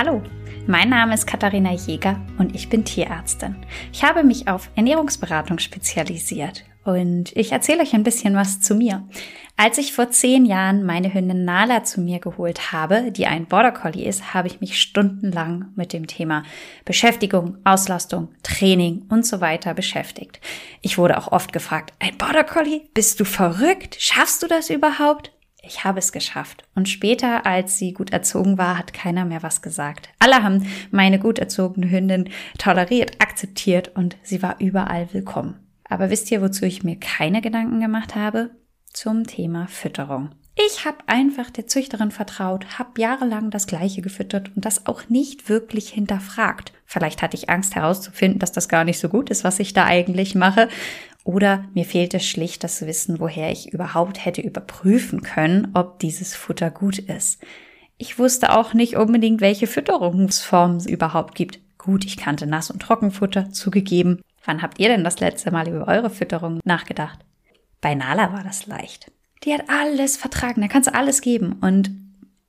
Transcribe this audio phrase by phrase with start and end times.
[0.00, 0.22] Hallo,
[0.68, 3.56] mein Name ist Katharina Jäger und ich bin Tierärztin.
[3.92, 9.02] Ich habe mich auf Ernährungsberatung spezialisiert und ich erzähle euch ein bisschen was zu mir.
[9.56, 13.72] Als ich vor zehn Jahren meine Hündin Nala zu mir geholt habe, die ein Border
[13.72, 16.44] Collie ist, habe ich mich stundenlang mit dem Thema
[16.84, 20.38] Beschäftigung, Auslastung, Training und so weiter beschäftigt.
[20.80, 22.82] Ich wurde auch oft gefragt, ein Border Collie?
[22.94, 23.96] Bist du verrückt?
[23.98, 25.32] Schaffst du das überhaupt?
[25.62, 26.64] Ich habe es geschafft.
[26.74, 30.08] Und später, als sie gut erzogen war, hat keiner mehr was gesagt.
[30.18, 35.56] Alle haben meine gut erzogene Hündin toleriert, akzeptiert und sie war überall willkommen.
[35.88, 38.50] Aber wisst ihr, wozu ich mir keine Gedanken gemacht habe?
[38.92, 40.30] Zum Thema Fütterung.
[40.66, 45.48] Ich habe einfach der Züchterin vertraut, habe jahrelang das gleiche gefüttert und das auch nicht
[45.48, 46.72] wirklich hinterfragt.
[46.84, 49.84] Vielleicht hatte ich Angst herauszufinden, dass das gar nicht so gut ist, was ich da
[49.84, 50.68] eigentlich mache.
[51.28, 56.70] Oder mir fehlte schlicht das Wissen, woher ich überhaupt hätte überprüfen können, ob dieses Futter
[56.70, 57.42] gut ist.
[57.98, 61.58] Ich wusste auch nicht unbedingt, welche Fütterungsformen es überhaupt gibt.
[61.76, 64.22] Gut, ich kannte Nass- und Trockenfutter, zugegeben.
[64.46, 67.18] Wann habt ihr denn das letzte Mal über eure Fütterung nachgedacht?
[67.82, 69.12] Bei Nala war das leicht.
[69.44, 71.56] Die hat alles vertragen, da kannst du alles geben.
[71.60, 71.90] Und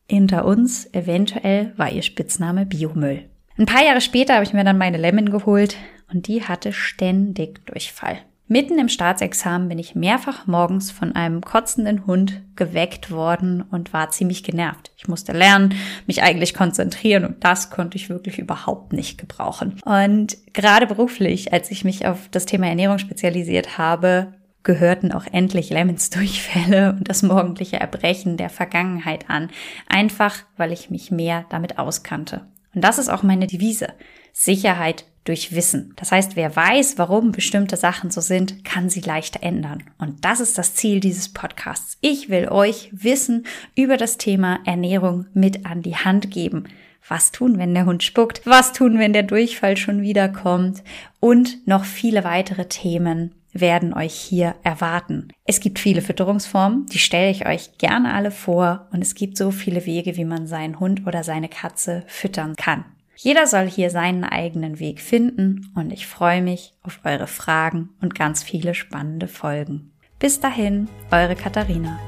[0.07, 3.25] hinter uns eventuell war ihr Spitzname Biomüll.
[3.57, 5.75] Ein paar Jahre später habe ich mir dann meine Lemon geholt
[6.09, 8.19] und die hatte ständig Durchfall.
[8.51, 14.09] Mitten im Staatsexamen bin ich mehrfach morgens von einem kotzenden Hund geweckt worden und war
[14.09, 14.91] ziemlich genervt.
[14.97, 15.75] Ich musste lernen,
[16.07, 19.79] mich eigentlich konzentrieren und das konnte ich wirklich überhaupt nicht gebrauchen.
[19.85, 25.69] Und gerade beruflich, als ich mich auf das Thema Ernährung spezialisiert habe, gehörten auch endlich
[25.69, 29.51] Lemons Durchfälle und das morgendliche Erbrechen der Vergangenheit an,
[29.87, 32.47] einfach weil ich mich mehr damit auskannte.
[32.73, 33.89] Und das ist auch meine Devise.
[34.33, 35.93] Sicherheit durch Wissen.
[35.95, 39.83] Das heißt, wer weiß, warum bestimmte Sachen so sind, kann sie leicht ändern.
[39.99, 41.99] Und das ist das Ziel dieses Podcasts.
[42.01, 46.63] Ich will euch Wissen über das Thema Ernährung mit an die Hand geben.
[47.07, 48.41] Was tun, wenn der Hund spuckt?
[48.45, 50.83] Was tun, wenn der Durchfall schon wieder kommt?
[51.19, 55.27] Und noch viele weitere Themen werden euch hier erwarten.
[55.45, 59.51] Es gibt viele Fütterungsformen, die stelle ich euch gerne alle vor und es gibt so
[59.51, 62.85] viele Wege, wie man seinen Hund oder seine Katze füttern kann.
[63.21, 68.15] Jeder soll hier seinen eigenen Weg finden und ich freue mich auf eure Fragen und
[68.15, 69.91] ganz viele spannende Folgen.
[70.19, 71.99] Bis dahin, eure Katharina.